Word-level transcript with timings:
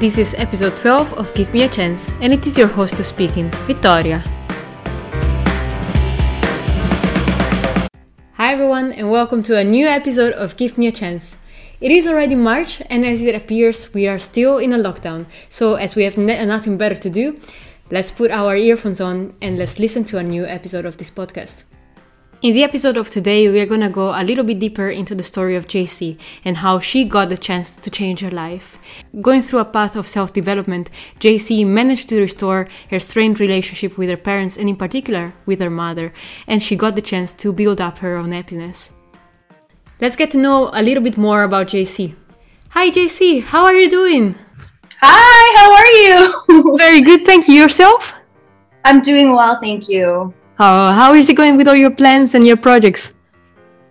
This 0.00 0.16
is 0.16 0.32
episode 0.38 0.76
12 0.76 1.14
of 1.14 1.34
Give 1.34 1.52
Me 1.52 1.64
a 1.64 1.68
Chance, 1.68 2.14
and 2.20 2.32
it 2.32 2.46
is 2.46 2.56
your 2.56 2.68
host 2.68 3.04
speaking, 3.04 3.50
Vittoria. 3.66 4.22
Hi 8.34 8.52
everyone, 8.52 8.92
and 8.92 9.10
welcome 9.10 9.42
to 9.42 9.56
a 9.56 9.64
new 9.64 9.88
episode 9.88 10.34
of 10.34 10.56
Give 10.56 10.78
Me 10.78 10.86
a 10.86 10.92
Chance. 10.92 11.38
It 11.80 11.90
is 11.90 12.06
already 12.06 12.36
March, 12.36 12.80
and 12.88 13.04
as 13.04 13.24
it 13.24 13.34
appears, 13.34 13.92
we 13.92 14.06
are 14.06 14.20
still 14.20 14.58
in 14.58 14.72
a 14.72 14.78
lockdown. 14.78 15.26
So, 15.48 15.74
as 15.74 15.96
we 15.96 16.04
have 16.04 16.16
ne- 16.16 16.44
nothing 16.44 16.76
better 16.76 16.94
to 16.94 17.10
do, 17.10 17.40
let's 17.90 18.12
put 18.12 18.30
our 18.30 18.54
earphones 18.54 19.00
on 19.00 19.34
and 19.42 19.58
let's 19.58 19.80
listen 19.80 20.04
to 20.04 20.18
a 20.18 20.22
new 20.22 20.46
episode 20.46 20.84
of 20.84 20.98
this 20.98 21.10
podcast. 21.10 21.64
In 22.40 22.54
the 22.54 22.62
episode 22.62 22.96
of 22.96 23.10
today, 23.10 23.48
we 23.48 23.58
are 23.58 23.66
going 23.66 23.80
to 23.80 23.88
go 23.88 24.10
a 24.10 24.22
little 24.22 24.44
bit 24.44 24.60
deeper 24.60 24.88
into 24.88 25.12
the 25.12 25.24
story 25.24 25.56
of 25.56 25.66
JC 25.66 26.16
and 26.44 26.58
how 26.58 26.78
she 26.78 27.02
got 27.02 27.30
the 27.30 27.36
chance 27.36 27.76
to 27.76 27.90
change 27.90 28.20
her 28.20 28.30
life. 28.30 28.78
Going 29.20 29.42
through 29.42 29.58
a 29.58 29.64
path 29.64 29.96
of 29.96 30.06
self 30.06 30.32
development, 30.32 30.88
JC 31.18 31.66
managed 31.66 32.08
to 32.10 32.20
restore 32.20 32.68
her 32.90 33.00
strained 33.00 33.40
relationship 33.40 33.98
with 33.98 34.08
her 34.08 34.16
parents 34.16 34.56
and, 34.56 34.68
in 34.68 34.76
particular, 34.76 35.34
with 35.46 35.58
her 35.58 35.68
mother, 35.68 36.12
and 36.46 36.62
she 36.62 36.76
got 36.76 36.94
the 36.94 37.02
chance 37.02 37.32
to 37.32 37.52
build 37.52 37.80
up 37.80 37.98
her 37.98 38.14
own 38.16 38.30
happiness. 38.30 38.92
Let's 40.00 40.14
get 40.14 40.30
to 40.30 40.38
know 40.38 40.70
a 40.72 40.80
little 40.80 41.02
bit 41.02 41.16
more 41.16 41.42
about 41.42 41.66
JC. 41.66 42.14
Hi, 42.68 42.88
JC, 42.88 43.42
how 43.42 43.64
are 43.64 43.74
you 43.74 43.90
doing? 43.90 44.36
Hi, 45.00 45.42
how 45.58 45.74
are 45.74 46.62
you? 46.62 46.78
Very 46.78 47.00
good, 47.00 47.26
thank 47.26 47.48
you. 47.48 47.54
Yourself? 47.54 48.14
I'm 48.84 49.00
doing 49.00 49.32
well, 49.32 49.58
thank 49.60 49.88
you. 49.88 50.32
How 50.58 51.14
is 51.14 51.28
it 51.28 51.36
going 51.36 51.56
with 51.56 51.68
all 51.68 51.76
your 51.76 51.90
plans 51.90 52.34
and 52.34 52.44
your 52.44 52.56
projects? 52.56 53.14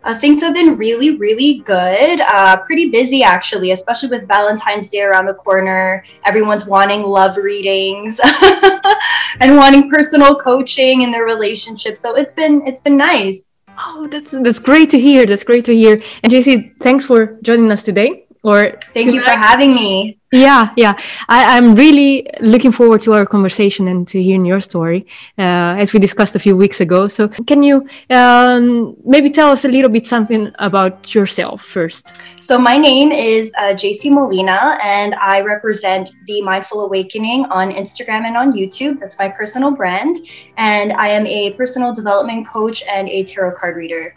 Uh, 0.03 0.17
things 0.17 0.41
have 0.41 0.53
been 0.53 0.77
really, 0.77 1.17
really 1.17 1.59
good. 1.59 2.21
Uh, 2.21 2.57
pretty 2.57 2.89
busy, 2.89 3.23
actually, 3.23 3.71
especially 3.71 4.09
with 4.09 4.27
Valentine's 4.27 4.89
Day 4.89 5.01
around 5.01 5.25
the 5.25 5.33
corner. 5.33 6.03
Everyone's 6.25 6.65
wanting 6.65 7.03
love 7.03 7.37
readings 7.37 8.19
and 9.39 9.57
wanting 9.57 9.89
personal 9.89 10.35
coaching 10.35 11.01
in 11.01 11.11
their 11.11 11.23
relationship. 11.23 11.97
So 11.97 12.15
it's 12.15 12.33
been 12.33 12.65
it's 12.67 12.81
been 12.81 12.97
nice. 12.97 13.57
Oh, 13.77 14.07
that's 14.09 14.31
that's 14.31 14.59
great 14.59 14.89
to 14.91 14.99
hear. 14.99 15.25
That's 15.25 15.43
great 15.43 15.65
to 15.65 15.75
hear. 15.75 16.01
And 16.23 16.31
JC, 16.31 16.79
thanks 16.79 17.05
for 17.05 17.39
joining 17.43 17.71
us 17.71 17.83
today. 17.83 18.26
Or 18.47 18.71
thank 18.93 19.13
you 19.13 19.21
for 19.21 19.31
having 19.31 19.75
me. 19.75 20.19
Yeah, 20.31 20.71
yeah. 20.77 20.93
I, 21.27 21.57
am 21.57 21.75
really 21.75 22.25
looking 22.39 22.71
forward 22.71 23.01
to 23.01 23.11
our 23.11 23.25
conversation 23.25 23.89
and 23.89 24.07
to 24.07 24.23
hearing 24.23 24.45
your 24.45 24.61
story, 24.61 25.05
uh, 25.37 25.75
as 25.81 25.91
we 25.91 25.99
discussed 25.99 26.33
a 26.33 26.39
few 26.39 26.55
weeks 26.55 26.79
ago. 26.79 27.09
So, 27.09 27.27
can 27.27 27.61
you 27.61 27.85
um, 28.09 28.95
maybe 29.03 29.29
tell 29.29 29.51
us 29.51 29.65
a 29.65 29.67
little 29.67 29.89
bit 29.89 30.07
something 30.07 30.49
about 30.59 31.13
yourself 31.13 31.61
first? 31.61 32.21
So, 32.39 32.57
my 32.57 32.77
name 32.77 33.11
is 33.11 33.51
uh, 33.59 33.73
JC 33.73 34.11
Molina, 34.11 34.77
and 34.81 35.13
I 35.15 35.41
represent 35.41 36.09
the 36.25 36.41
Mindful 36.41 36.85
Awakening 36.85 37.47
on 37.47 37.73
Instagram 37.73 38.23
and 38.27 38.37
on 38.37 38.53
YouTube. 38.53 39.01
That's 39.01 39.19
my 39.19 39.27
personal 39.27 39.71
brand. 39.71 40.15
And 40.55 40.93
I 40.93 41.09
am 41.09 41.27
a 41.27 41.51
personal 41.51 41.91
development 41.93 42.47
coach 42.47 42.81
and 42.89 43.09
a 43.09 43.25
tarot 43.25 43.55
card 43.57 43.75
reader. 43.75 44.15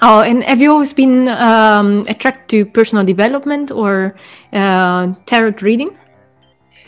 Oh, 0.00 0.22
and 0.22 0.42
have 0.44 0.60
you 0.60 0.70
always 0.72 0.94
been 0.94 1.28
um, 1.28 2.04
attracted 2.08 2.48
to 2.48 2.66
personal 2.66 3.04
development 3.04 3.70
or 3.70 4.14
uh, 4.52 5.12
tarot 5.26 5.54
reading? 5.60 5.96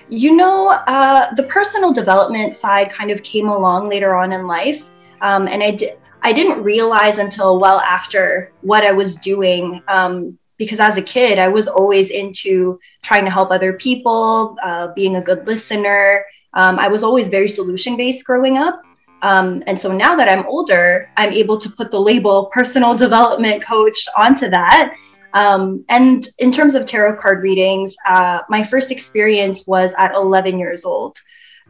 You 0.09 0.37
know, 0.37 0.69
uh, 0.87 1.35
the 1.35 1.43
personal 1.45 1.93
development 1.93 2.55
side 2.55 2.91
kind 2.91 3.11
of 3.11 3.23
came 3.23 3.49
along 3.49 3.89
later 3.89 4.15
on 4.15 4.33
in 4.33 4.47
life, 4.47 4.89
um, 5.21 5.49
and 5.49 5.63
I 5.63 5.73
did. 5.73 5.99
I 6.23 6.33
didn't 6.33 6.63
realize 6.63 7.19
until 7.19 7.61
well 7.61 7.81
after 7.81 8.51
what 8.63 8.83
I 8.83 8.93
was 8.93 9.17
doing. 9.17 9.83
Um, 9.89 10.39
because 10.57 10.81
as 10.81 10.97
a 10.97 11.03
kid, 11.03 11.39
I 11.39 11.49
was 11.49 11.69
always 11.69 12.11
into 12.11 12.79
trying 13.03 13.25
to 13.25 13.31
help 13.31 13.51
other 13.51 13.73
people, 13.75 14.57
uh, 14.63 14.89
being 14.95 15.17
a 15.17 15.21
good 15.21 15.47
listener. 15.47 16.25
Um, 16.55 16.79
I 16.79 16.89
was 16.89 17.03
always 17.03 17.29
very 17.29 17.49
solution 17.49 17.97
based 17.97 18.25
growing 18.25 18.57
up. 18.57 18.83
Um, 19.25 19.63
and 19.67 19.81
so 19.81 19.91
now 19.91 20.15
that 20.17 20.29
I'm 20.29 20.45
older, 20.47 21.11
I'm 21.17 21.33
able 21.33 21.57
to 21.57 21.71
put 21.71 21.91
the 21.91 21.99
label 21.99 22.51
personal 22.53 22.95
development 23.07 23.65
coach 23.65 24.07
onto 24.19 24.51
that. 24.51 24.95
Um, 25.33 25.85
and 25.89 26.29
in 26.39 26.53
terms 26.53 26.75
of 26.75 26.85
tarot 26.85 27.17
card 27.17 27.43
readings, 27.43 27.97
uh, 28.07 28.41
my 28.51 28.63
first 28.63 28.93
experience 28.93 29.67
was 29.67 29.95
at 29.99 30.15
11 30.15 30.59
years 30.59 30.85
old. 30.85 31.17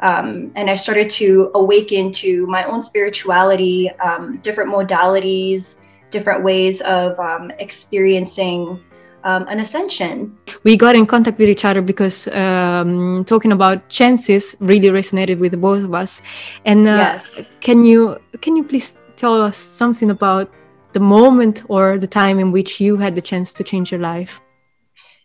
Um, 0.00 0.50
and 0.56 0.68
I 0.68 0.74
started 0.74 1.08
to 1.10 1.52
awaken 1.54 2.10
to 2.12 2.44
my 2.48 2.64
own 2.64 2.82
spirituality, 2.82 3.88
um, 4.04 4.36
different 4.38 4.70
modalities, 4.70 5.76
different 6.10 6.42
ways 6.42 6.80
of 6.80 7.18
um, 7.20 7.52
experiencing 7.60 8.82
um, 9.24 9.48
an 9.48 9.58
ascension. 9.58 10.36
We 10.62 10.76
got 10.76 10.96
in 10.96 11.06
contact 11.06 11.38
with 11.38 11.48
each 11.48 11.64
other 11.64 11.82
because 11.82 12.28
um, 12.28 13.24
talking 13.24 13.52
about 13.52 13.88
chances 13.88 14.54
really 14.60 14.88
resonated 14.88 15.38
with 15.38 15.60
both 15.60 15.82
of 15.82 15.94
us. 15.94 16.22
And 16.64 16.86
uh, 16.86 16.90
yes. 16.90 17.40
can 17.60 17.84
you 17.84 18.18
can 18.40 18.56
you 18.56 18.64
please 18.64 18.96
tell 19.16 19.42
us 19.42 19.56
something 19.56 20.10
about 20.10 20.50
the 20.92 21.00
moment 21.00 21.62
or 21.68 21.98
the 21.98 22.06
time 22.06 22.38
in 22.38 22.52
which 22.52 22.80
you 22.80 22.96
had 22.96 23.14
the 23.14 23.22
chance 23.22 23.52
to 23.54 23.64
change 23.64 23.90
your 23.90 24.00
life? 24.00 24.40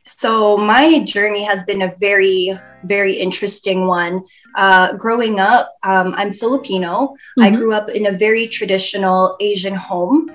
So 0.06 0.58
my 0.58 1.00
journey 1.02 1.44
has 1.44 1.64
been 1.64 1.84
a 1.84 1.94
very, 2.00 2.58
very 2.84 3.14
interesting 3.14 3.86
one. 3.86 4.24
Uh, 4.56 4.94
growing 4.94 5.40
up, 5.40 5.76
um, 5.84 6.16
I'm 6.16 6.34
Filipino. 6.34 7.14
Mm-hmm. 7.14 7.44
I 7.44 7.52
grew 7.52 7.74
up 7.74 7.90
in 7.90 8.08
a 8.08 8.12
very 8.12 8.48
traditional 8.48 9.38
Asian 9.40 9.76
home, 9.76 10.32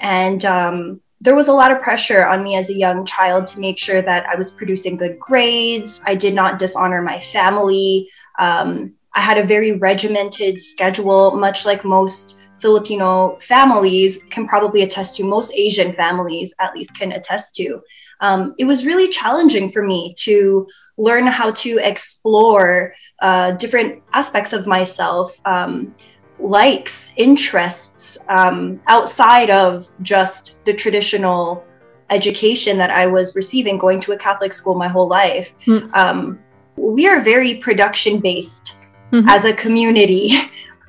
and 0.00 0.42
um, 0.46 1.00
there 1.20 1.34
was 1.34 1.48
a 1.48 1.52
lot 1.52 1.72
of 1.72 1.82
pressure 1.82 2.24
on 2.24 2.44
me 2.44 2.56
as 2.56 2.70
a 2.70 2.74
young 2.74 3.04
child 3.04 3.46
to 3.48 3.60
make 3.60 3.78
sure 3.78 4.00
that 4.02 4.26
I 4.26 4.36
was 4.36 4.50
producing 4.50 4.96
good 4.96 5.18
grades. 5.18 6.00
I 6.04 6.14
did 6.14 6.34
not 6.34 6.58
dishonor 6.58 7.02
my 7.02 7.18
family. 7.18 8.08
Um, 8.38 8.94
I 9.14 9.20
had 9.20 9.38
a 9.38 9.42
very 9.42 9.72
regimented 9.72 10.60
schedule, 10.60 11.36
much 11.36 11.66
like 11.66 11.84
most 11.84 12.38
Filipino 12.60 13.36
families 13.40 14.18
can 14.30 14.46
probably 14.46 14.82
attest 14.82 15.16
to, 15.16 15.24
most 15.24 15.52
Asian 15.54 15.92
families 15.94 16.54
at 16.60 16.74
least 16.74 16.96
can 16.96 17.12
attest 17.12 17.54
to. 17.56 17.80
Um, 18.20 18.54
it 18.58 18.64
was 18.64 18.84
really 18.84 19.08
challenging 19.08 19.68
for 19.68 19.82
me 19.82 20.14
to 20.18 20.66
learn 20.96 21.26
how 21.26 21.52
to 21.52 21.78
explore 21.78 22.94
uh, 23.20 23.52
different 23.52 24.02
aspects 24.12 24.52
of 24.52 24.66
myself. 24.66 25.40
Um, 25.44 25.94
likes, 26.40 27.12
interests 27.16 28.18
um, 28.28 28.80
outside 28.86 29.50
of 29.50 29.86
just 30.02 30.64
the 30.64 30.72
traditional 30.72 31.64
education 32.10 32.78
that 32.78 32.90
I 32.90 33.06
was 33.06 33.34
receiving 33.34 33.78
going 33.78 34.00
to 34.00 34.12
a 34.12 34.16
Catholic 34.16 34.52
school 34.52 34.74
my 34.74 34.88
whole 34.88 35.08
life. 35.08 35.52
Mm. 35.66 35.94
Um, 35.94 36.38
we 36.76 37.06
are 37.06 37.20
very 37.20 37.56
production 37.56 38.20
based 38.20 38.76
mm-hmm. 39.12 39.28
as 39.28 39.44
a 39.44 39.52
community. 39.52 40.32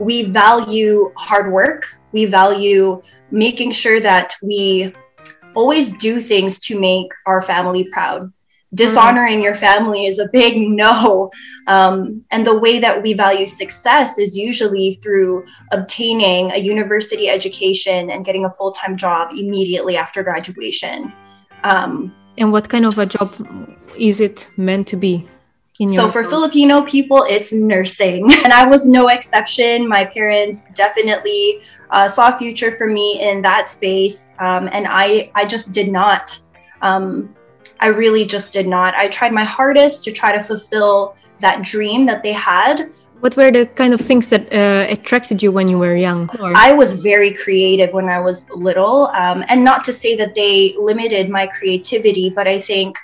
We 0.01 0.23
value 0.23 1.11
hard 1.17 1.51
work. 1.51 1.83
We 2.13 2.23
value 2.23 3.01
making 3.31 3.71
sure 3.71 3.99
that 3.99 4.33
we 4.41 4.93
always 5.55 5.91
do 5.97 6.21
things 6.21 6.57
to 6.59 6.79
make 6.79 7.11
our 7.25 7.41
family 7.41 7.83
proud 7.91 8.31
dishonoring 8.73 9.41
your 9.41 9.55
family 9.55 10.05
is 10.05 10.19
a 10.19 10.27
big 10.31 10.57
no. 10.57 11.31
Um, 11.67 12.23
and 12.31 12.45
the 12.45 12.57
way 12.57 12.79
that 12.79 13.01
we 13.01 13.13
value 13.13 13.47
success 13.47 14.17
is 14.17 14.37
usually 14.37 14.99
through 15.01 15.45
obtaining 15.71 16.51
a 16.51 16.57
university 16.57 17.29
education 17.29 18.11
and 18.11 18.23
getting 18.25 18.45
a 18.45 18.49
full 18.49 18.71
time 18.71 18.95
job 18.95 19.29
immediately 19.31 19.97
after 19.97 20.23
graduation. 20.23 21.11
Um, 21.63 22.15
and 22.37 22.51
what 22.51 22.69
kind 22.69 22.85
of 22.85 22.97
a 22.97 23.05
job 23.05 23.33
is 23.97 24.21
it 24.21 24.49
meant 24.57 24.87
to 24.87 24.95
be? 24.95 25.27
so 25.87 26.09
for 26.09 26.25
Filipino 26.25 26.81
people, 26.81 27.25
it's 27.29 27.53
nursing, 27.53 28.29
and 28.43 28.51
I 28.51 28.67
was 28.67 28.85
no 28.85 29.07
exception. 29.07 29.87
My 29.87 30.03
parents 30.03 30.67
definitely 30.75 31.61
uh, 31.91 32.05
saw 32.05 32.35
a 32.35 32.37
future 32.37 32.71
for 32.71 32.85
me 32.85 33.21
in 33.21 33.41
that 33.43 33.69
space, 33.69 34.27
um, 34.39 34.67
and 34.73 34.85
I 34.89 35.31
I 35.35 35.45
just 35.45 35.71
did 35.71 35.89
not. 35.89 36.37
Um, 36.81 37.33
I 37.79 37.87
really 37.87 38.25
just 38.25 38.53
did 38.53 38.67
not. 38.67 38.93
I 38.95 39.07
tried 39.07 39.31
my 39.31 39.43
hardest 39.43 40.03
to 40.05 40.11
try 40.11 40.31
to 40.37 40.43
fulfill 40.43 41.15
that 41.39 41.61
dream 41.61 42.05
that 42.07 42.23
they 42.23 42.33
had. 42.33 42.91
What 43.19 43.35
were 43.35 43.51
the 43.51 43.65
kind 43.65 43.93
of 43.93 43.99
things 43.99 44.29
that 44.29 44.51
uh, 44.53 44.85
attracted 44.89 45.43
you 45.43 45.51
when 45.51 45.67
you 45.67 45.77
were 45.77 45.95
young? 45.95 46.29
Or? 46.39 46.53
I 46.55 46.71
was 46.71 46.93
very 46.93 47.33
creative 47.33 47.93
when 47.93 48.07
I 48.07 48.19
was 48.19 48.49
little. 48.49 49.07
Um, 49.07 49.43
and 49.49 49.63
not 49.63 49.83
to 49.85 49.93
say 49.93 50.15
that 50.15 50.35
they 50.35 50.73
limited 50.79 51.29
my 51.29 51.47
creativity, 51.47 52.29
but 52.29 52.47
I 52.47 52.59
think 52.59 52.97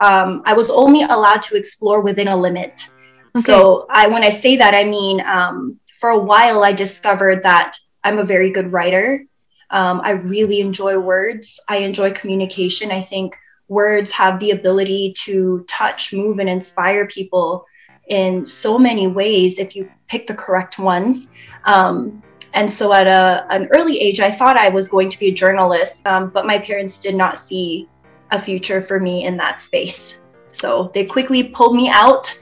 um, 0.00 0.42
I 0.44 0.52
was 0.52 0.70
only 0.70 1.02
allowed 1.02 1.42
to 1.42 1.56
explore 1.56 2.00
within 2.00 2.28
a 2.28 2.36
limit. 2.36 2.88
Okay. 3.36 3.42
So 3.42 3.86
I, 3.88 4.08
when 4.08 4.24
I 4.24 4.28
say 4.28 4.56
that, 4.56 4.74
I 4.74 4.84
mean, 4.84 5.22
um, 5.22 5.78
for 6.00 6.10
a 6.10 6.18
while, 6.18 6.64
I 6.64 6.72
discovered 6.72 7.42
that 7.44 7.76
I'm 8.04 8.18
a 8.18 8.24
very 8.24 8.50
good 8.50 8.72
writer. 8.72 9.24
Um, 9.70 10.02
I 10.04 10.10
really 10.10 10.60
enjoy 10.60 10.98
words. 10.98 11.58
I 11.66 11.78
enjoy 11.78 12.12
communication. 12.12 12.90
I 12.90 13.00
think 13.00 13.38
words 13.72 14.12
have 14.12 14.38
the 14.38 14.50
ability 14.50 15.14
to 15.24 15.64
touch, 15.66 16.12
move, 16.12 16.38
and 16.38 16.48
inspire 16.48 17.06
people 17.06 17.64
in 18.08 18.44
so 18.44 18.78
many 18.78 19.06
ways 19.06 19.58
if 19.58 19.74
you 19.74 19.90
pick 20.08 20.26
the 20.26 20.34
correct 20.34 20.78
ones. 20.78 21.28
Um, 21.64 22.22
and 22.52 22.70
so 22.70 22.92
at 22.92 23.06
a, 23.06 23.46
an 23.50 23.68
early 23.72 23.98
age, 23.98 24.20
I 24.20 24.30
thought 24.30 24.58
I 24.58 24.68
was 24.68 24.88
going 24.88 25.08
to 25.08 25.18
be 25.18 25.28
a 25.28 25.32
journalist, 25.32 26.06
um, 26.06 26.28
but 26.28 26.44
my 26.46 26.58
parents 26.58 26.98
did 26.98 27.14
not 27.14 27.38
see 27.38 27.88
a 28.30 28.38
future 28.38 28.80
for 28.82 29.00
me 29.00 29.24
in 29.24 29.36
that 29.38 29.60
space. 29.60 30.18
So 30.50 30.90
they 30.92 31.06
quickly 31.06 31.44
pulled 31.44 31.74
me 31.74 31.88
out 31.88 32.38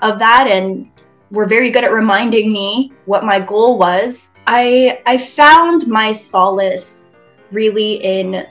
of 0.00 0.18
that 0.18 0.46
and 0.48 0.90
were 1.30 1.46
very 1.46 1.70
good 1.70 1.84
at 1.84 1.92
reminding 1.92 2.52
me 2.52 2.92
what 3.06 3.24
my 3.24 3.40
goal 3.40 3.78
was. 3.78 4.28
I 4.46 5.00
I 5.06 5.16
found 5.16 5.88
my 5.88 6.12
solace 6.12 7.10
really 7.50 7.94
in 7.94 8.46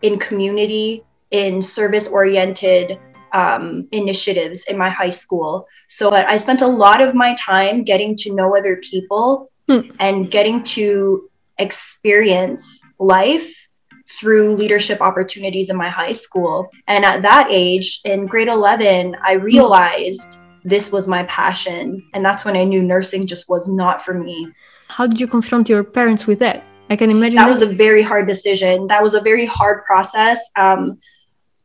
in 0.00 0.18
community, 0.18 1.04
in 1.32 1.60
service 1.60 2.08
oriented 2.08 2.98
um, 3.32 3.88
initiatives 3.92 4.64
in 4.64 4.76
my 4.76 4.90
high 4.90 5.08
school. 5.08 5.66
So 5.88 6.12
I 6.12 6.36
spent 6.36 6.62
a 6.62 6.66
lot 6.66 7.00
of 7.00 7.14
my 7.14 7.34
time 7.34 7.82
getting 7.82 8.14
to 8.18 8.34
know 8.34 8.56
other 8.56 8.76
people 8.76 9.50
hmm. 9.68 9.80
and 9.98 10.30
getting 10.30 10.62
to 10.64 11.28
experience 11.58 12.82
life 12.98 13.68
through 14.06 14.54
leadership 14.56 15.00
opportunities 15.00 15.70
in 15.70 15.76
my 15.76 15.88
high 15.88 16.12
school. 16.12 16.68
And 16.86 17.04
at 17.04 17.22
that 17.22 17.46
age, 17.50 18.00
in 18.04 18.26
grade 18.26 18.48
11, 18.48 19.16
I 19.22 19.34
realized 19.34 20.36
this 20.64 20.92
was 20.92 21.08
my 21.08 21.24
passion. 21.24 22.02
And 22.14 22.24
that's 22.24 22.44
when 22.44 22.56
I 22.56 22.64
knew 22.64 22.82
nursing 22.82 23.26
just 23.26 23.48
was 23.48 23.68
not 23.68 24.02
for 24.02 24.14
me. 24.14 24.48
How 24.88 25.06
did 25.06 25.18
you 25.18 25.26
confront 25.26 25.68
your 25.68 25.82
parents 25.82 26.26
with 26.26 26.38
that? 26.40 26.62
I 26.90 26.96
can 26.96 27.10
imagine 27.10 27.36
that, 27.36 27.44
that 27.44 27.50
was 27.50 27.62
a 27.62 27.66
very 27.66 28.02
hard 28.02 28.28
decision. 28.28 28.86
That 28.88 29.02
was 29.02 29.14
a 29.14 29.20
very 29.20 29.46
hard 29.46 29.84
process. 29.84 30.38
Um, 30.56 30.98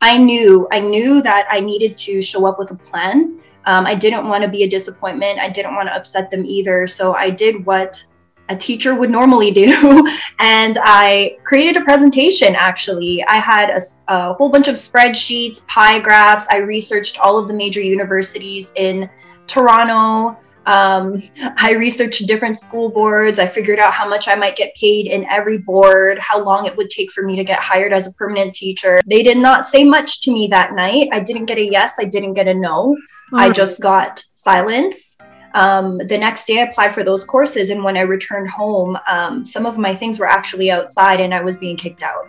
I 0.01 0.17
knew 0.17 0.67
I 0.71 0.79
knew 0.79 1.21
that 1.21 1.47
I 1.49 1.59
needed 1.59 1.95
to 1.97 2.21
show 2.21 2.45
up 2.45 2.59
with 2.59 2.71
a 2.71 2.75
plan. 2.75 3.39
Um, 3.65 3.85
I 3.85 3.95
didn't 3.95 4.27
want 4.27 4.44
to 4.44 4.49
be 4.49 4.63
a 4.63 4.67
disappointment. 4.67 5.39
I 5.39 5.49
didn't 5.49 5.75
want 5.75 5.89
to 5.89 5.95
upset 5.95 6.31
them 6.31 6.45
either. 6.45 6.88
So 6.88 7.13
I 7.13 7.29
did 7.29 7.65
what 7.65 8.03
a 8.49 8.55
teacher 8.55 8.95
would 8.95 9.09
normally 9.09 9.51
do, 9.51 10.07
and 10.39 10.77
I 10.81 11.38
created 11.44 11.75
a 11.75 11.83
presentation. 11.83 12.55
Actually, 12.55 13.23
I 13.27 13.35
had 13.35 13.71
a, 13.71 13.81
a 14.07 14.33
whole 14.35 14.49
bunch 14.49 14.69
of 14.69 14.75
spreadsheets, 14.75 15.65
pie 15.67 15.99
graphs. 15.99 16.47
I 16.49 16.57
researched 16.57 17.19
all 17.19 17.38
of 17.38 17.47
the 17.47 17.53
major 17.53 17.81
universities 17.81 18.71
in 18.77 19.09
Toronto, 19.47 20.39
um, 20.68 21.24
I 21.58 21.74
researched 21.74 22.28
different 22.28 22.58
school 22.58 22.90
boards. 22.90 23.40
I 23.40 23.48
figured 23.48 23.80
out 23.80 23.94
how 23.94 24.08
much 24.08 24.28
I 24.28 24.36
might 24.36 24.58
get 24.58 24.75
paid 24.75 25.08
in 25.08 25.24
every 25.30 25.58
board, 25.58 26.19
how 26.19 26.44
long 26.44 26.66
it 26.66 26.75
would 26.75 26.90
take 26.90 27.10
for 27.14 27.24
me 27.24 27.38
to 27.38 27.44
get 27.46 27.60
hired 27.60 27.94
as 27.94 28.06
a 28.06 28.12
permanent 28.12 28.54
teacher. 28.54 29.00
They 29.06 29.24
did 29.24 29.38
not 29.38 29.66
say 29.66 29.86
much 29.86 30.19
to 30.22 30.31
me 30.31 30.48
that 30.48 30.74
night. 30.74 31.08
I 31.14 31.22
didn't 31.22 31.46
get 31.46 31.58
a 31.58 31.64
yes, 31.64 31.96
I 32.00 32.04
didn't 32.04 32.34
get 32.34 32.50
a 32.50 32.54
no. 32.54 32.98
I 33.34 33.50
just 33.50 33.81
got 33.81 34.22
silence. 34.36 35.18
Um, 35.54 36.00
the 36.00 36.18
next 36.18 36.46
day, 36.46 36.60
I 36.60 36.64
applied 36.64 36.94
for 36.94 37.04
those 37.04 37.24
courses. 37.24 37.69
And 37.69 37.81
when 37.81 37.96
I 37.96 38.02
returned 38.02 38.50
home, 38.50 38.98
um, 39.08 39.46
some 39.46 39.66
of 39.66 39.78
my 39.78 39.96
things 39.96 40.19
were 40.19 40.28
actually 40.28 40.69
outside 40.69 41.22
and 41.22 41.34
I 41.34 41.42
was 41.42 41.58
being 41.58 41.78
kicked 41.78 42.04
out. 42.04 42.28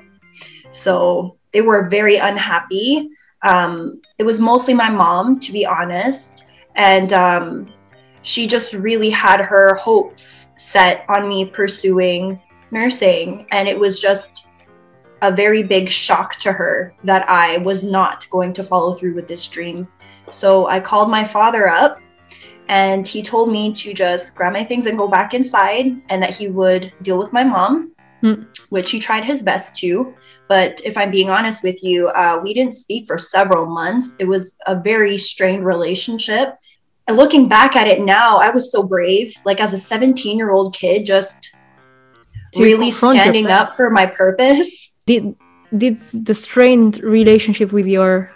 So 0.70 1.38
they 1.52 1.61
were 1.61 1.88
very 1.88 2.19
unhappy. 2.19 3.08
Um, 3.43 4.00
it 4.17 4.23
was 4.23 4.38
mostly 4.38 4.75
my 4.75 4.90
mom, 4.90 5.40
to 5.40 5.52
be 5.52 5.67
honest. 5.67 6.46
And 6.76 7.12
um, 7.12 7.73
she 8.22 8.46
just 8.46 8.74
really 8.74 9.10
had 9.10 9.40
her 9.40 9.74
hopes 9.74 10.48
set 10.56 11.04
on 11.08 11.28
me 11.28 11.44
pursuing 11.44 12.40
nursing. 12.70 13.46
And 13.52 13.68
it 13.68 13.78
was 13.78 14.00
just 14.00 14.48
a 15.22 15.32
very 15.32 15.62
big 15.62 15.88
shock 15.88 16.36
to 16.36 16.52
her 16.52 16.94
that 17.04 17.28
I 17.28 17.58
was 17.58 17.82
not 17.84 18.28
going 18.30 18.52
to 18.54 18.62
follow 18.62 18.94
through 18.94 19.14
with 19.14 19.28
this 19.28 19.46
dream. 19.46 19.88
So 20.30 20.66
I 20.68 20.80
called 20.80 21.10
my 21.10 21.24
father 21.24 21.68
up 21.68 22.00
and 22.68 23.06
he 23.06 23.22
told 23.22 23.50
me 23.50 23.72
to 23.72 23.94
just 23.94 24.36
grab 24.36 24.52
my 24.52 24.62
things 24.62 24.86
and 24.86 24.98
go 24.98 25.08
back 25.08 25.34
inside 25.34 25.86
and 26.10 26.22
that 26.22 26.34
he 26.34 26.48
would 26.48 26.92
deal 27.02 27.18
with 27.18 27.32
my 27.32 27.42
mom, 27.42 27.92
mm. 28.22 28.46
which 28.68 28.90
he 28.90 28.98
tried 28.98 29.24
his 29.24 29.42
best 29.42 29.74
to. 29.76 30.14
But 30.48 30.80
if 30.84 30.96
I'm 30.96 31.10
being 31.10 31.30
honest 31.30 31.62
with 31.62 31.82
you, 31.82 32.08
uh, 32.08 32.40
we 32.42 32.54
didn't 32.54 32.74
speak 32.74 33.06
for 33.06 33.18
several 33.18 33.66
months. 33.66 34.16
It 34.18 34.26
was 34.26 34.56
a 34.66 34.78
very 34.78 35.18
strained 35.18 35.64
relationship. 35.64 36.54
And 37.08 37.16
looking 37.16 37.49
back 37.49 37.75
at 37.75 37.88
it 37.88 38.02
now, 38.02 38.37
I 38.37 38.50
was 38.50 38.70
so 38.70 38.82
brave. 38.82 39.34
Like 39.46 39.60
as 39.60 39.72
a 39.72 39.78
17 39.78 40.37
year 40.37 40.50
old 40.50 40.76
kid, 40.76 41.06
just 41.06 41.55
really 42.56 42.90
standing 42.90 43.46
up 43.46 43.75
for 43.75 43.88
my 43.88 44.05
purpose. 44.05 44.93
Did 45.06 45.34
did 45.76 45.99
the 46.12 46.34
strained 46.34 47.00
relationship 47.02 47.72
with 47.72 47.87
your 47.87 48.31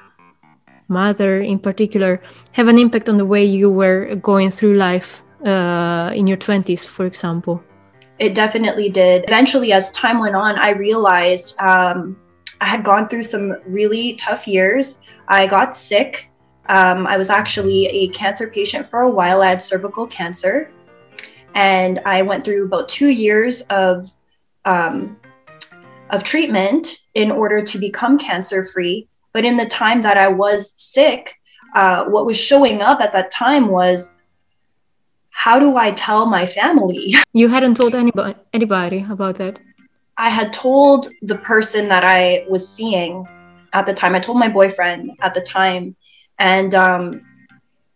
mother, 0.89 1.41
in 1.41 1.59
particular, 1.59 2.23
have 2.53 2.69
an 2.69 2.79
impact 2.79 3.09
on 3.09 3.19
the 3.19 3.27
way 3.27 3.45
you 3.45 3.71
were 3.71 4.15
going 4.17 4.51
through 4.51 4.75
life 4.77 5.23
uh, 5.45 6.11
in 6.15 6.27
your 6.27 6.37
20s, 6.37 6.87
for 6.87 7.07
example? 7.07 7.63
It 8.19 8.35
definitely 8.35 8.89
did. 8.89 9.25
Eventually, 9.29 9.73
as 9.73 9.91
time 9.91 10.19
went 10.19 10.37
on, 10.37 10.59
I 10.59 10.71
realized 10.71 11.59
um, 11.61 12.17
I 12.61 12.67
had 12.67 12.85
gone 12.85 13.09
through 13.09 13.25
some 13.25 13.57
really 13.67 14.15
tough 14.15 14.47
years. 14.47 14.99
I 15.29 15.47
got 15.47 15.75
sick 15.77 16.31
um, 16.69 17.07
I 17.07 17.17
was 17.17 17.31
actually 17.31 17.87
a 17.87 18.09
cancer 18.09 18.49
patient 18.49 18.87
for 18.87 19.01
a 19.01 19.11
while. 19.11 19.43
I 19.43 19.51
had 19.51 19.63
cervical 19.63 20.07
cancer, 20.07 20.71
and 21.55 22.01
I 22.05 22.23
went 22.23 22.45
through 22.45 22.67
about 22.67 22.89
two 22.89 23.09
years 23.09 23.63
of 23.63 24.09
um, 24.65 25.17
of 26.11 26.23
treatment 26.23 26.99
in 27.15 27.31
order 27.31 27.63
to 27.63 27.79
become 27.79 28.19
cancer 28.19 28.63
free. 28.63 29.09
But 29.33 29.45
in 29.45 29.57
the 29.57 29.67
time 29.67 30.03
that 30.03 30.19
I 30.19 30.29
was 30.29 30.75
sick, 30.77 31.35
uh, 31.75 32.05
what 32.05 32.27
was 32.27 32.39
showing 32.39 32.83
up 32.83 33.01
at 33.01 33.13
that 33.15 33.31
time 33.31 33.69
was 33.69 34.15
how 35.31 35.59
do 35.59 35.77
I 35.77 35.91
tell 35.91 36.27
my 36.27 36.47
family? 36.47 37.15
You 37.33 37.49
hadn't 37.49 37.77
told 37.77 37.95
anybody 37.95 38.39
anybody 38.53 39.07
about 39.09 39.39
that. 39.39 39.59
I 40.19 40.29
had 40.29 40.53
told 40.53 41.09
the 41.23 41.39
person 41.39 41.89
that 41.89 42.05
I 42.05 42.45
was 42.49 42.69
seeing 42.69 43.27
at 43.73 43.87
the 43.87 43.95
time. 43.95 44.15
I 44.15 44.21
told 44.21 44.39
my 44.39 44.49
boyfriend 44.49 45.13
at 45.23 45.33
the 45.33 45.41
time, 45.41 45.97
and 46.39 46.75
um, 46.75 47.23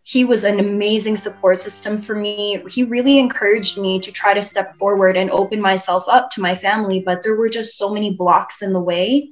he 0.07 0.25
was 0.25 0.45
an 0.45 0.61
amazing 0.61 1.17
support 1.17 1.61
system 1.61 2.01
for 2.01 2.15
me. 2.15 2.63
He 2.71 2.85
really 2.85 3.19
encouraged 3.19 3.77
me 3.77 3.99
to 3.99 4.13
try 4.13 4.35
to 4.35 4.41
step 4.41 4.77
forward 4.77 5.17
and 5.17 5.31
open 5.33 5.61
myself 5.61 6.05
up 6.09 6.31
to 6.31 6.41
my 6.41 6.55
family, 6.55 7.01
but 7.01 7.23
there 7.23 7.35
were 7.35 7.49
just 7.49 7.77
so 7.77 7.93
many 7.93 8.15
blocks 8.15 8.63
in 8.63 8.73
the 8.73 8.81
way. 8.81 9.31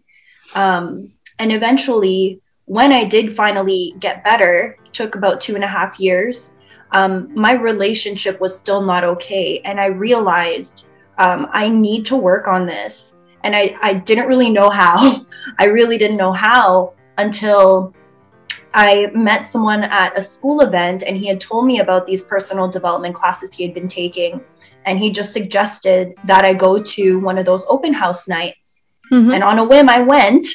Um, 0.57 1.09
and 1.39 1.53
eventually, 1.53 2.41
when 2.65 2.93
I 2.93 3.05
did 3.05 3.37
finally 3.37 3.95
get 4.01 4.25
better, 4.25 4.77
took 4.93 5.15
about 5.15 5.41
two 5.41 5.55
and 5.55 5.63
a 5.63 5.69
half 5.69 6.01
years. 6.01 6.53
Um, 6.91 7.33
my 7.35 7.53
relationship 7.53 8.41
was 8.41 8.59
still 8.59 8.83
not 8.83 9.05
okay, 9.05 9.61
and 9.65 9.81
I 9.81 9.87
realized 9.87 10.89
um, 11.19 11.49
I 11.53 11.69
need 11.69 12.05
to 12.07 12.17
work 12.17 12.49
on 12.49 12.67
this. 12.67 13.17
And 13.45 13.55
I, 13.55 13.77
I 13.83 13.93
didn't 13.95 14.27
really 14.27 14.51
know 14.51 14.71
how. 14.71 15.25
I 15.59 15.67
really 15.67 15.99
didn't 15.99 16.17
know 16.17 16.33
how 16.33 16.95
until 17.19 17.95
I 18.75 19.11
met 19.15 19.47
someone 19.47 19.85
at 19.85 20.19
a 20.19 20.23
school 20.23 20.61
event 20.61 21.05
and 21.07 21.17
he 21.17 21.29
had 21.29 21.41
told 21.41 21.65
me 21.65 21.79
about 21.79 22.07
these 22.07 22.21
personal 22.21 22.69
development 22.69 23.15
classes 23.15 23.55
he 23.55 23.63
had 23.63 23.73
been 23.73 23.87
taking. 23.87 24.41
And 24.85 24.99
he 24.99 25.13
just 25.13 25.33
suggested 25.33 26.15
that 26.25 26.45
I 26.45 26.55
go 26.55 26.83
to 26.83 27.21
one 27.21 27.39
of 27.39 27.45
those 27.45 27.65
open 27.69 27.93
house 27.93 28.27
nights. 28.27 28.83
Mm-hmm. 29.13 29.31
And 29.31 29.45
on 29.45 29.61
a 29.61 29.65
whim, 29.65 29.89
I 29.89 30.01
went 30.01 30.47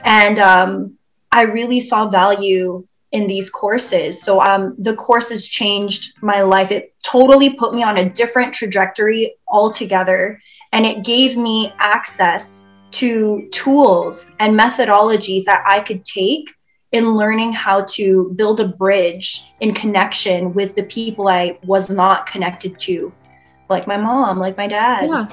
and 0.00 0.38
um, 0.38 0.98
I 1.32 1.42
really 1.42 1.80
saw 1.80 2.08
value 2.08 2.84
in 3.12 3.26
these 3.26 3.48
courses. 3.48 4.22
So 4.22 4.42
um, 4.42 4.74
the 4.78 4.94
courses 4.94 5.48
changed 5.48 6.14
my 6.20 6.42
life. 6.42 6.70
It 6.70 6.94
totally 7.02 7.54
put 7.54 7.74
me 7.74 7.82
on 7.82 7.98
a 7.98 8.10
different 8.10 8.52
trajectory 8.52 9.34
altogether. 9.48 10.40
And 10.72 10.84
it 10.84 11.04
gave 11.04 11.38
me 11.38 11.72
access 11.78 12.68
to 12.92 13.48
tools 13.50 14.30
and 14.40 14.58
methodologies 14.58 15.44
that 15.44 15.64
I 15.66 15.80
could 15.80 16.04
take 16.04 16.50
in 16.92 17.14
learning 17.14 17.52
how 17.52 17.82
to 17.96 18.32
build 18.36 18.60
a 18.60 18.68
bridge 18.68 19.52
in 19.60 19.74
connection 19.74 20.52
with 20.52 20.74
the 20.74 20.84
people 20.84 21.28
I 21.28 21.58
was 21.64 21.88
not 21.88 22.26
connected 22.26 22.78
to, 22.80 23.12
like 23.68 23.86
my 23.86 23.96
mom, 23.96 24.38
like 24.38 24.56
my 24.56 24.66
dad. 24.66 25.08
Yeah. 25.08 25.26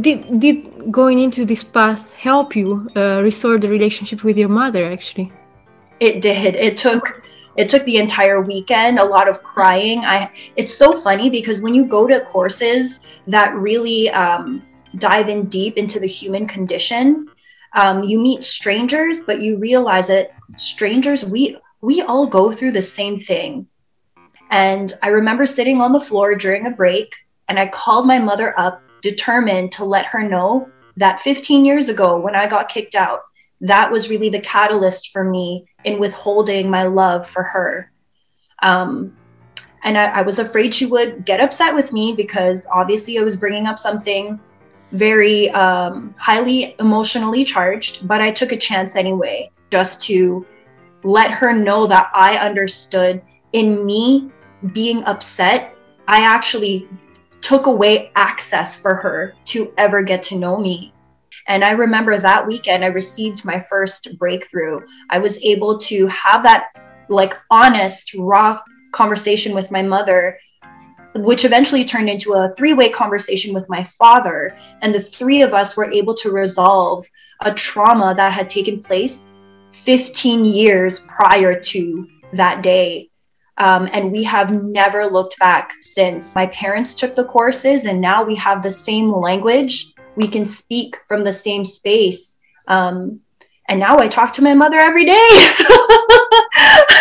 Did, 0.00 0.38
did 0.38 0.92
going 0.92 1.18
into 1.18 1.44
this 1.44 1.64
path 1.64 2.12
help 2.12 2.54
you 2.54 2.88
uh, 2.94 3.20
restore 3.22 3.58
the 3.58 3.68
relationship 3.68 4.22
with 4.22 4.38
your 4.38 4.48
mother 4.48 4.90
actually? 4.90 5.32
It 5.98 6.20
did. 6.20 6.54
It 6.54 6.76
took 6.76 7.22
it 7.58 7.68
took 7.68 7.84
the 7.84 7.96
entire 7.96 8.40
weekend 8.40 9.00
a 9.00 9.04
lot 9.04 9.28
of 9.28 9.42
crying 9.42 9.98
i 10.04 10.30
it's 10.56 10.72
so 10.72 10.94
funny 10.94 11.28
because 11.28 11.60
when 11.60 11.74
you 11.74 11.84
go 11.84 12.06
to 12.06 12.20
courses 12.20 13.00
that 13.26 13.52
really 13.54 14.08
um, 14.10 14.62
dive 14.96 15.28
in 15.28 15.46
deep 15.46 15.76
into 15.76 15.98
the 15.98 16.06
human 16.06 16.46
condition 16.46 17.26
um, 17.74 18.04
you 18.04 18.18
meet 18.18 18.44
strangers 18.44 19.22
but 19.24 19.42
you 19.42 19.58
realize 19.58 20.06
that 20.06 20.30
strangers 20.56 21.24
we 21.24 21.56
we 21.80 22.02
all 22.02 22.26
go 22.26 22.50
through 22.50 22.72
the 22.72 22.82
same 22.82 23.18
thing. 23.18 23.66
And 24.50 24.92
i 25.02 25.08
remember 25.08 25.44
sitting 25.44 25.80
on 25.80 25.92
the 25.92 26.00
floor 26.00 26.34
during 26.34 26.66
a 26.66 26.70
break 26.70 27.14
and 27.48 27.58
i 27.58 27.66
called 27.66 28.06
my 28.06 28.18
mother 28.18 28.58
up 28.58 28.82
determined 29.02 29.72
to 29.72 29.84
let 29.84 30.06
her 30.06 30.26
know 30.26 30.68
that 30.96 31.20
15 31.20 31.64
years 31.64 31.88
ago 31.88 32.18
when 32.18 32.34
i 32.34 32.46
got 32.46 32.68
kicked 32.68 32.94
out 32.94 33.20
that 33.60 33.90
was 33.90 34.08
really 34.08 34.28
the 34.28 34.40
catalyst 34.40 35.10
for 35.10 35.24
me 35.24 35.66
in 35.84 35.98
withholding 35.98 36.70
my 36.70 36.84
love 36.84 37.26
for 37.26 37.42
her. 37.42 37.90
Um, 38.62 39.16
and 39.84 39.98
I, 39.98 40.18
I 40.18 40.22
was 40.22 40.38
afraid 40.38 40.74
she 40.74 40.86
would 40.86 41.24
get 41.24 41.40
upset 41.40 41.74
with 41.74 41.92
me 41.92 42.12
because 42.12 42.66
obviously 42.72 43.18
i 43.18 43.22
was 43.22 43.36
bringing 43.36 43.66
up 43.66 43.78
something 43.78 44.40
very 44.92 45.50
um, 45.50 46.14
highly 46.18 46.74
emotionally 46.78 47.44
charged, 47.44 48.06
but 48.08 48.20
I 48.22 48.30
took 48.30 48.52
a 48.52 48.56
chance 48.56 48.96
anyway, 48.96 49.50
just 49.70 50.00
to 50.02 50.46
let 51.04 51.30
her 51.30 51.52
know 51.52 51.86
that 51.86 52.10
I 52.14 52.36
understood 52.36 53.22
in 53.52 53.84
me 53.86 54.30
being 54.72 55.04
upset, 55.04 55.74
I 56.06 56.22
actually 56.22 56.88
took 57.40 57.66
away 57.66 58.10
access 58.16 58.74
for 58.74 58.94
her 58.94 59.34
to 59.46 59.72
ever 59.78 60.02
get 60.02 60.22
to 60.24 60.36
know 60.36 60.58
me. 60.58 60.92
And 61.46 61.64
I 61.64 61.70
remember 61.70 62.18
that 62.18 62.46
weekend, 62.46 62.84
I 62.84 62.88
received 62.88 63.44
my 63.44 63.60
first 63.60 64.18
breakthrough. 64.18 64.80
I 65.10 65.18
was 65.18 65.38
able 65.38 65.78
to 65.78 66.06
have 66.08 66.42
that 66.42 66.66
like 67.08 67.34
honest, 67.50 68.12
raw 68.14 68.60
conversation 68.92 69.54
with 69.54 69.70
my 69.70 69.82
mother, 69.82 70.38
which 71.14 71.44
eventually 71.44 71.84
turned 71.84 72.10
into 72.10 72.34
a 72.34 72.52
three 72.56 72.74
way 72.74 72.90
conversation 72.90 73.54
with 73.54 73.68
my 73.68 73.84
father. 73.84 74.56
And 74.82 74.94
the 74.94 75.00
three 75.00 75.42
of 75.42 75.54
us 75.54 75.76
were 75.76 75.90
able 75.90 76.14
to 76.14 76.30
resolve 76.30 77.06
a 77.42 77.52
trauma 77.52 78.14
that 78.14 78.32
had 78.32 78.48
taken 78.48 78.80
place 78.80 79.34
15 79.84 80.44
years 80.44 81.00
prior 81.00 81.58
to 81.58 82.06
that 82.32 82.62
day. 82.62 83.10
Um, 83.58 83.88
and 83.92 84.12
we 84.12 84.22
have 84.22 84.52
never 84.52 85.06
looked 85.06 85.38
back 85.38 85.72
since. 85.80 86.34
My 86.34 86.46
parents 86.46 86.94
took 86.94 87.16
the 87.16 87.24
courses, 87.24 87.86
and 87.86 88.00
now 88.00 88.22
we 88.22 88.36
have 88.36 88.62
the 88.62 88.70
same 88.70 89.12
language. 89.12 89.92
We 90.14 90.28
can 90.28 90.46
speak 90.46 90.96
from 91.08 91.24
the 91.24 91.32
same 91.32 91.64
space. 91.64 92.36
Um, 92.68 93.20
and 93.68 93.80
now 93.80 93.98
I 93.98 94.08
talk 94.08 94.32
to 94.34 94.42
my 94.42 94.54
mother 94.54 94.78
every 94.78 95.04
day. 95.04 95.12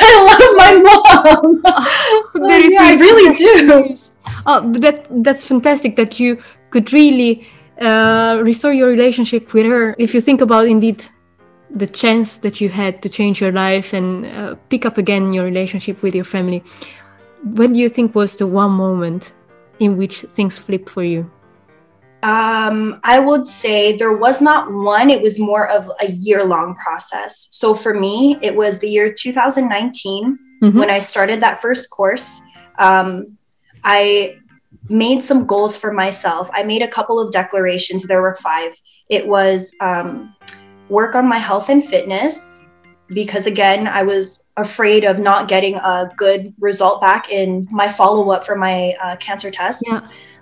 I 0.10 0.14
love 0.30 0.52
my 0.64 0.74
mom. 0.88 1.62
Oh, 1.66 2.48
that 2.50 2.62
is 2.62 2.74
yeah, 2.74 2.84
I 2.84 2.94
really 2.96 3.34
do. 3.34 3.96
Oh, 4.46 4.72
that 4.74 5.08
that's 5.24 5.46
fantastic 5.46 5.96
that 5.96 6.20
you 6.20 6.42
could 6.72 6.92
really 6.92 7.48
uh, 7.80 8.40
restore 8.44 8.74
your 8.74 8.90
relationship 8.90 9.54
with 9.54 9.66
her. 9.66 9.96
If 9.98 10.14
you 10.14 10.22
think 10.22 10.42
about 10.42 10.68
indeed 10.68 11.06
the 11.70 11.88
chance 11.88 12.38
that 12.38 12.62
you 12.62 12.70
had 12.70 13.02
to 13.04 13.10
change 13.10 13.42
your 13.42 13.52
life 13.52 13.94
and 13.94 14.26
uh, 14.26 14.56
pick 14.70 14.86
up 14.86 14.98
again 14.98 15.34
your 15.34 15.46
relationship 15.46 16.02
with 16.02 16.16
your 16.16 16.26
family, 16.26 16.64
what 17.44 17.74
do 17.74 17.80
you 17.80 17.90
think 17.90 18.16
was 18.16 18.38
the 18.38 18.48
one 18.48 18.72
moment 18.72 19.34
in 19.80 19.98
which 19.98 20.22
things 20.22 20.58
flipped 20.58 20.90
for 20.90 21.04
you? 21.04 21.30
Um, 22.24 23.00
I 23.04 23.20
would 23.20 23.48
say 23.48 23.96
there 23.96 24.18
was 24.18 24.42
not 24.42 24.72
one, 24.72 25.10
it 25.10 25.22
was 25.22 25.40
more 25.40 25.70
of 25.70 25.90
a 26.02 26.12
year 26.12 26.44
long 26.44 26.76
process. 26.76 27.48
So 27.52 27.76
for 27.76 27.94
me, 27.94 28.38
it 28.42 28.56
was 28.56 28.80
the 28.80 28.90
year 28.90 29.14
2019 29.14 30.40
mm-hmm. 30.64 30.78
when 30.78 30.90
I 30.90 31.00
started 31.00 31.42
that 31.42 31.62
first 31.62 31.90
course. 31.90 32.42
Um, 32.80 33.38
I 33.84 34.38
made 34.90 35.22
some 35.22 35.46
goals 35.46 35.78
for 35.78 35.94
myself. 35.94 36.50
I 36.54 36.64
made 36.64 36.82
a 36.82 36.88
couple 36.88 37.20
of 37.20 37.32
declarations. 37.32 38.04
There 38.04 38.22
were 38.22 38.36
five. 38.36 38.74
It 39.10 39.28
was 39.28 39.72
um, 39.80 40.34
work 40.90 41.16
on 41.16 41.28
my 41.28 41.38
health 41.38 41.70
and 41.70 41.84
fitness 41.86 42.66
because 43.08 43.46
again 43.46 43.88
i 43.88 44.04
was 44.04 44.48
afraid 44.58 45.04
of 45.04 45.20
not 45.20 45.48
getting 45.48 45.76
a 45.76 46.10
good 46.18 46.54
result 46.60 47.02
back 47.02 47.32
in 47.32 47.68
my 47.72 47.88
follow-up 47.88 48.46
for 48.46 48.56
my 48.56 48.94
uh, 49.02 49.16
cancer 49.18 49.50
tests 49.50 49.84
yeah. 49.88 50.02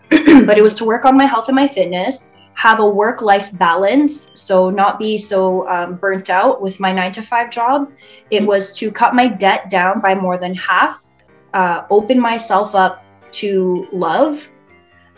but 0.45 0.57
it 0.57 0.61
was 0.61 0.73
to 0.73 0.85
work 0.85 1.05
on 1.05 1.17
my 1.17 1.25
health 1.25 1.47
and 1.47 1.55
my 1.55 1.67
fitness 1.67 2.31
have 2.55 2.79
a 2.79 2.87
work-life 2.87 3.55
balance 3.57 4.29
so 4.33 4.69
not 4.69 4.97
be 4.97 5.17
so 5.17 5.67
um, 5.67 5.95
burnt 5.95 6.29
out 6.29 6.61
with 6.61 6.79
my 6.79 6.91
nine 6.91 7.11
to 7.11 7.21
five 7.21 7.49
job 7.49 7.91
it 8.31 8.37
mm-hmm. 8.37 8.47
was 8.47 8.71
to 8.71 8.91
cut 8.91 9.13
my 9.13 9.27
debt 9.27 9.69
down 9.69 9.99
by 9.99 10.15
more 10.15 10.37
than 10.37 10.55
half 10.55 11.09
uh, 11.53 11.83
open 11.89 12.19
myself 12.19 12.75
up 12.75 13.03
to 13.31 13.87
love 13.91 14.49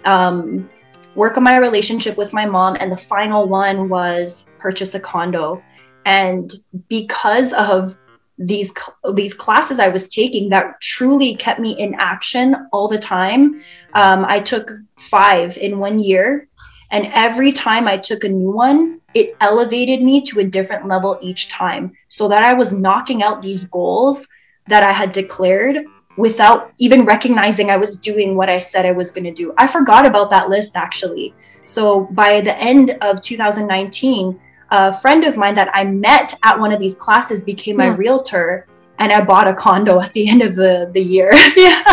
um, 0.05 0.69
work 1.15 1.36
on 1.36 1.43
my 1.43 1.57
relationship 1.57 2.17
with 2.17 2.31
my 2.31 2.46
mom. 2.46 2.77
And 2.79 2.91
the 2.91 2.98
final 2.98 3.48
one 3.48 3.89
was 3.89 4.46
purchase 4.60 4.94
a 4.96 5.00
condo. 5.00 5.64
And 6.06 6.52
because 6.88 7.54
of 7.54 7.98
these 8.38 8.72
these 9.14 9.34
classes 9.34 9.80
I 9.80 9.88
was 9.88 10.10
taking 10.10 10.50
that 10.50 10.80
truly 10.80 11.36
kept 11.36 11.60
me 11.60 11.72
in 11.80 11.96
action 11.96 12.56
all 12.72 12.88
the 12.88 12.98
time. 12.98 13.62
Um, 13.94 14.26
I 14.26 14.40
took 14.40 14.72
five 14.98 15.58
in 15.58 15.80
one 15.80 16.00
year, 16.00 16.48
and 16.92 17.08
every 17.14 17.52
time 17.52 17.88
I 17.88 17.98
took 17.98 18.24
a 18.24 18.30
new 18.30 18.52
one, 18.52 19.02
it 19.14 19.36
elevated 19.42 20.02
me 20.04 20.22
to 20.22 20.40
a 20.40 20.44
different 20.44 20.88
level 20.88 21.18
each 21.22 21.50
time, 21.50 21.94
so 22.10 22.28
that 22.28 22.44
I 22.44 22.54
was 22.54 22.74
knocking 22.74 23.24
out 23.24 23.42
these 23.42 23.64
goals 23.66 24.28
that 24.68 24.84
I 24.84 24.92
had 24.92 25.12
declared 25.12 25.86
without 26.18 26.74
even 26.80 27.06
recognizing 27.06 27.70
I 27.70 27.78
was 27.78 27.96
doing 27.96 28.36
what 28.36 28.50
I 28.50 28.58
said 28.58 28.86
I 28.86 28.92
was 28.92 29.12
going 29.12 29.24
to 29.26 29.32
do. 29.32 29.54
I 29.58 29.68
forgot 29.68 30.06
about 30.06 30.32
that 30.32 30.50
list 30.50 30.76
actually. 30.76 31.34
So 31.64 32.06
by 32.12 32.42
the 32.42 32.58
end 32.58 32.98
of 33.02 33.22
2019, 33.22 34.40
a 34.71 34.93
friend 34.93 35.24
of 35.24 35.38
mine 35.38 35.55
that 35.55 35.69
I 35.74 35.83
met 35.83 36.33
at 36.43 36.59
one 36.59 36.71
of 36.71 36.79
these 36.79 36.95
classes 36.95 37.43
became 37.43 37.77
my 37.77 37.86
yeah. 37.86 37.95
realtor 37.95 38.67
and 39.00 39.12
I 39.12 39.24
bought 39.24 39.47
a 39.47 39.53
condo 39.53 40.00
at 40.01 40.12
the 40.13 40.27
end 40.27 40.41
of 40.41 40.55
the, 40.55 40.89
the 40.93 41.01
year. 41.01 41.31
yeah. 41.55 41.83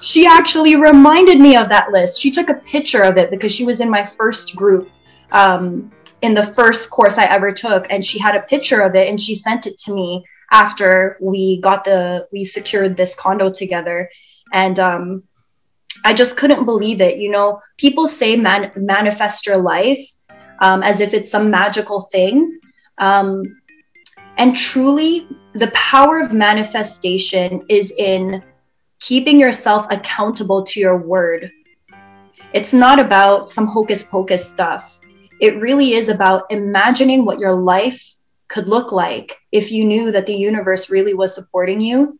she 0.00 0.26
actually 0.26 0.76
reminded 0.76 1.40
me 1.40 1.56
of 1.56 1.68
that 1.68 1.90
list. 1.90 2.20
She 2.20 2.30
took 2.30 2.48
a 2.48 2.54
picture 2.54 3.02
of 3.02 3.16
it 3.16 3.30
because 3.30 3.52
she 3.52 3.64
was 3.64 3.80
in 3.80 3.90
my 3.90 4.06
first 4.06 4.54
group. 4.56 4.88
Um, 5.32 5.90
in 6.22 6.34
the 6.34 6.42
first 6.42 6.90
course 6.90 7.16
I 7.16 7.24
ever 7.24 7.50
took, 7.50 7.86
and 7.88 8.04
she 8.04 8.18
had 8.18 8.36
a 8.36 8.42
picture 8.42 8.82
of 8.82 8.94
it 8.94 9.08
and 9.08 9.18
she 9.18 9.34
sent 9.34 9.66
it 9.66 9.78
to 9.78 9.94
me 9.94 10.22
after 10.50 11.16
we 11.20 11.60
got 11.60 11.84
the 11.84 12.26
we 12.32 12.44
secured 12.44 12.96
this 12.96 13.14
condo 13.14 13.48
together 13.48 14.10
and 14.52 14.78
um 14.78 15.22
i 16.04 16.12
just 16.12 16.36
couldn't 16.36 16.64
believe 16.64 17.00
it 17.00 17.18
you 17.18 17.30
know 17.30 17.60
people 17.78 18.06
say 18.06 18.36
man- 18.36 18.72
manifest 18.76 19.46
your 19.46 19.56
life 19.56 20.00
um, 20.60 20.82
as 20.82 21.00
if 21.00 21.14
it's 21.14 21.30
some 21.30 21.50
magical 21.50 22.02
thing. 22.02 22.58
Um, 22.98 23.60
and 24.38 24.56
truly 24.56 25.26
the 25.52 25.70
power 25.72 26.20
of 26.20 26.32
manifestation 26.32 27.64
is 27.68 27.92
in 27.98 28.42
keeping 29.00 29.40
yourself 29.40 29.86
accountable 29.90 30.62
to 30.62 30.80
your 30.80 30.96
word. 30.96 31.50
It's 32.52 32.72
not 32.72 32.98
about 32.98 33.48
some 33.48 33.66
hocus 33.66 34.02
pocus 34.02 34.48
stuff. 34.48 35.00
It 35.40 35.60
really 35.60 35.94
is 35.94 36.08
about 36.08 36.50
imagining 36.50 37.24
what 37.24 37.38
your 37.38 37.54
life 37.54 38.16
could 38.48 38.68
look 38.68 38.92
like 38.92 39.36
if 39.52 39.70
you 39.70 39.84
knew 39.84 40.10
that 40.12 40.26
the 40.26 40.34
universe 40.34 40.90
really 40.90 41.14
was 41.14 41.34
supporting 41.34 41.80
you. 41.80 42.18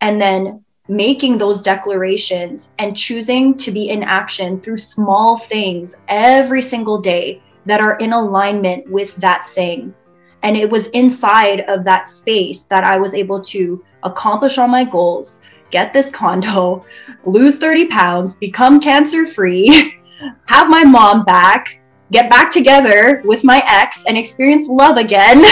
And 0.00 0.20
then 0.20 0.64
making 0.88 1.38
those 1.38 1.60
declarations 1.60 2.70
and 2.78 2.96
choosing 2.96 3.56
to 3.56 3.70
be 3.70 3.90
in 3.90 4.02
action 4.02 4.60
through 4.60 4.76
small 4.76 5.38
things 5.38 5.94
every 6.08 6.60
single 6.60 7.00
day 7.00 7.40
that 7.66 7.80
are 7.80 7.96
in 7.98 8.12
alignment 8.12 8.90
with 8.90 9.14
that 9.16 9.44
thing. 9.44 9.94
And 10.42 10.56
it 10.56 10.68
was 10.68 10.88
inside 10.88 11.60
of 11.68 11.84
that 11.84 12.10
space 12.10 12.64
that 12.64 12.82
I 12.82 12.98
was 12.98 13.14
able 13.14 13.40
to 13.42 13.84
accomplish 14.02 14.58
all 14.58 14.66
my 14.66 14.82
goals, 14.84 15.40
get 15.70 15.92
this 15.92 16.10
condo, 16.10 16.84
lose 17.24 17.58
30 17.58 17.86
pounds, 17.86 18.34
become 18.34 18.80
cancer 18.80 19.24
free, 19.24 19.68
have 20.46 20.68
my 20.68 20.82
mom 20.82 21.24
back, 21.24 21.80
get 22.10 22.28
back 22.28 22.50
together 22.50 23.22
with 23.24 23.44
my 23.44 23.62
ex 23.68 24.04
and 24.06 24.18
experience 24.18 24.68
love 24.68 24.96
again. 24.96 25.38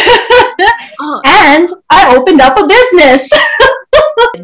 oh. 1.00 1.22
And 1.24 1.68
I 1.88 2.16
opened 2.16 2.40
up 2.40 2.58
a 2.58 2.66
business. 2.66 3.30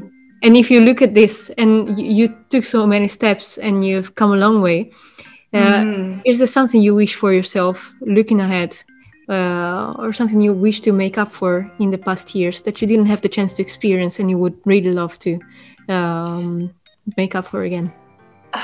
and 0.43 0.57
if 0.57 0.71
you 0.71 0.81
look 0.81 1.03
at 1.03 1.15
this 1.15 1.51
and 1.59 1.99
you, 1.99 2.35
took 2.49 2.65
so 2.65 2.87
many 2.87 3.09
steps 3.09 3.59
and 3.59 3.85
you've 3.85 4.15
come 4.15 4.33
a 4.33 4.37
long 4.37 4.61
way, 4.61 4.91
uh, 5.53 5.83
mm. 5.83 6.23
is 6.25 6.39
there 6.39 6.47
something 6.47 6.81
you 6.83 6.95
wish 6.95 7.15
for 7.15 7.33
yourself 7.33 7.95
looking 8.01 8.41
ahead? 8.41 8.77
Uh, 9.29 9.93
or 9.99 10.13
something 10.13 10.41
you 10.41 10.53
wish 10.53 10.81
to 10.81 10.93
make 10.93 11.19
up 11.19 11.33
for 11.33 11.69
in 11.81 11.91
the 11.91 11.99
past 11.99 12.33
years 12.33 12.61
that 12.63 12.81
you 12.81 12.87
didn't 12.87 13.07
have 13.07 13.21
the 13.23 13.29
chance 13.29 13.53
to 13.53 13.61
experience 13.61 14.21
and 14.21 14.31
you 14.31 14.39
would 14.39 14.57
really 14.65 14.93
love 14.93 15.19
to 15.19 15.41
um, 15.89 16.73
make 17.17 17.35
up 17.35 17.45
for 17.45 17.65
again? 17.65 17.93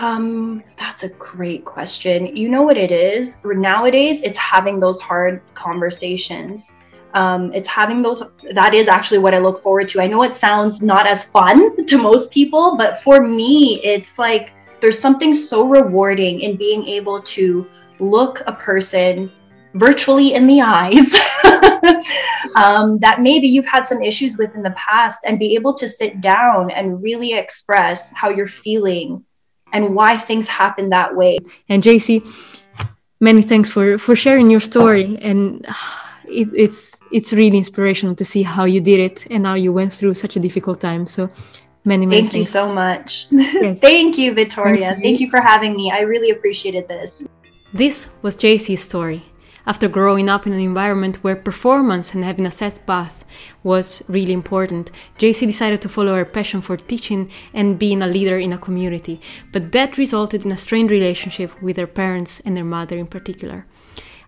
Um, 0.00 0.62
that's 0.76 1.02
a 1.02 1.09
great 1.09 1.64
question. 1.64 2.37
You 2.37 2.49
know 2.49 2.62
what 2.62 2.76
it 2.76 2.93
is? 2.93 3.38
Nowadays, 3.45 4.23
it's 4.23 4.38
having 4.38 4.79
those 4.79 5.00
hard 5.00 5.43
conversations. 5.55 6.73
Um, 7.14 7.52
it's 7.52 7.69
having 7.69 8.02
those, 8.02 8.23
that 8.52 8.75
is 8.75 8.88
actually 8.88 9.19
what 9.19 9.35
I 9.35 9.38
look 9.38 9.59
forward 9.59 9.88
to. 9.88 10.00
I 10.00 10.07
know 10.07 10.23
it 10.23 10.35
sounds 10.35 10.83
not 10.83 11.07
as 11.07 11.25
fun 11.25 11.85
to 11.87 11.99
most 11.99 12.31
people, 12.31 12.76
but 12.76 12.99
for 12.99 13.21
me, 13.21 13.81
it's 13.83 14.19
like 14.19 14.52
there's 14.81 14.99
something 14.99 15.33
so 15.33 15.66
rewarding 15.66 16.40
in 16.40 16.57
being 16.57 16.87
able 16.87 17.21
to 17.21 17.66
look 18.00 18.42
a 18.47 18.52
person 18.52 19.31
virtually 19.75 20.35
in 20.35 20.47
the 20.47 20.61
eyes 20.62 21.14
um, 22.57 22.99
that 22.99 23.21
maybe 23.21 23.47
you've 23.47 23.66
had 23.66 23.87
some 23.87 24.02
issues 24.02 24.37
with 24.38 24.54
in 24.54 24.62
the 24.62 24.73
past 24.73 25.21
and 25.26 25.38
be 25.38 25.54
able 25.54 25.75
to 25.75 25.88
sit 25.88 26.21
down 26.21 26.71
and 26.71 27.02
really 27.02 27.35
express 27.35 28.11
how 28.11 28.28
you're 28.28 28.47
feeling 28.47 29.25
and 29.73 29.95
why 29.95 30.16
things 30.16 30.49
happen 30.49 30.90
that 30.90 31.14
way. 31.14 31.38
And 31.69 31.83
JC, 31.83 32.26
many 33.21 33.42
thanks 33.42 33.71
for 33.71 33.99
for 33.99 34.14
sharing 34.14 34.50
your 34.50 34.61
story 34.61 35.16
and 35.23 35.66
it, 36.26 36.49
it's 36.55 37.00
it's 37.11 37.33
really 37.33 37.59
inspirational 37.59 38.14
to 38.17 38.25
see 38.25 38.43
how 38.43 38.64
you 38.64 38.81
did 38.81 39.00
it 39.00 39.26
and 39.31 39.47
how 39.47 39.55
you 39.55 39.73
went 39.73 39.93
through 39.93 40.14
such 40.14 40.37
a 40.37 40.41
difficult 40.41 40.81
time. 40.81 41.07
So 41.07 41.29
many 41.85 42.07
many 42.07 42.23
thank 42.23 42.33
thanks. 42.33 42.35
you 42.35 42.45
so 42.45 42.73
much. 42.73 43.26
Yes. 43.33 43.81
thank 43.81 44.19
you, 44.19 44.35
Victoria. 44.35 44.91
Thank 44.91 44.99
you. 44.99 45.02
thank 45.02 45.21
you 45.21 45.31
for 45.31 45.41
having 45.41 45.75
me. 45.75 45.91
I 45.91 46.00
really 46.00 46.31
appreciated 46.31 46.88
this. 46.88 47.26
This 47.75 48.11
was 48.23 48.37
JC's 48.37 48.83
story. 48.83 49.23
After 49.64 49.88
growing 49.88 50.29
up 50.29 50.47
in 50.47 50.52
an 50.52 50.61
environment 50.61 51.23
where 51.23 51.37
performance 51.37 52.14
and 52.14 52.25
having 52.25 52.47
a 52.47 52.50
set 52.50 52.85
path 52.85 53.25
was 53.62 54.02
really 54.09 54.33
important, 54.33 54.91
JC 55.19 55.47
decided 55.47 55.81
to 55.83 55.88
follow 55.88 56.17
her 56.17 56.25
passion 56.25 56.61
for 56.61 56.76
teaching 56.76 57.31
and 57.55 57.79
being 57.79 58.02
a 58.02 58.09
leader 58.09 58.38
in 58.38 58.52
a 58.52 58.59
community, 58.59 59.21
but 59.52 59.71
that 59.71 59.99
resulted 59.99 60.45
in 60.45 60.50
a 60.50 60.57
strained 60.57 60.91
relationship 60.91 61.62
with 61.62 61.76
her 61.76 61.87
parents 61.87 62.41
and 62.41 62.59
her 62.59 62.64
mother 62.64 62.99
in 62.99 63.07
particular. 63.07 63.64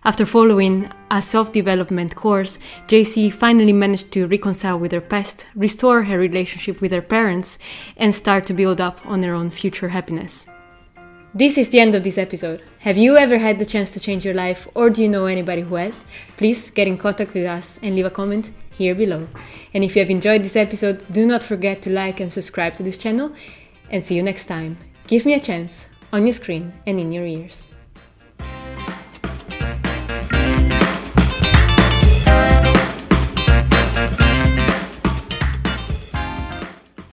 After 0.05 0.23
following 0.23 0.87
a 1.09 1.19
self 1.19 1.51
development 1.51 2.15
course, 2.15 2.59
JC 2.87 3.33
finally 3.33 3.73
managed 3.73 4.11
to 4.11 4.27
reconcile 4.27 4.77
with 4.77 4.91
her 4.91 5.01
past, 5.01 5.47
restore 5.55 6.03
her 6.03 6.19
relationship 6.19 6.79
with 6.79 6.91
her 6.91 7.01
parents, 7.01 7.57
and 7.97 8.13
start 8.13 8.45
to 8.45 8.53
build 8.53 8.79
up 8.79 9.03
on 9.03 9.23
her 9.23 9.33
own 9.33 9.49
future 9.49 9.89
happiness. 9.89 10.45
This 11.33 11.57
is 11.57 11.69
the 11.69 11.79
end 11.79 11.95
of 11.95 12.03
this 12.03 12.19
episode. 12.19 12.61
Have 12.81 12.97
you 12.97 13.17
ever 13.17 13.39
had 13.39 13.57
the 13.57 13.65
chance 13.65 13.89
to 13.91 13.99
change 13.99 14.23
your 14.23 14.35
life, 14.35 14.67
or 14.75 14.91
do 14.91 15.01
you 15.01 15.09
know 15.09 15.25
anybody 15.25 15.63
who 15.63 15.73
has? 15.73 16.05
Please 16.37 16.69
get 16.69 16.87
in 16.87 16.99
contact 16.99 17.33
with 17.33 17.47
us 17.47 17.79
and 17.81 17.95
leave 17.95 18.05
a 18.05 18.11
comment 18.11 18.51
here 18.77 18.93
below. 18.93 19.27
And 19.73 19.83
if 19.83 19.95
you 19.95 20.01
have 20.01 20.11
enjoyed 20.11 20.43
this 20.43 20.55
episode, 20.55 21.03
do 21.11 21.25
not 21.25 21.41
forget 21.41 21.81
to 21.81 21.89
like 21.89 22.19
and 22.19 22.31
subscribe 22.31 22.75
to 22.75 22.83
this 22.83 22.99
channel. 22.99 23.31
And 23.89 24.03
see 24.03 24.15
you 24.15 24.21
next 24.21 24.45
time. 24.45 24.77
Give 25.07 25.25
me 25.25 25.33
a 25.33 25.39
chance 25.39 25.89
on 26.13 26.27
your 26.27 26.33
screen 26.33 26.73
and 26.85 26.99
in 26.99 27.11
your 27.11 27.25
ears. 27.25 27.65